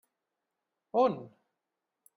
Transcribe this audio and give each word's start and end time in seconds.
On? 1.03 1.13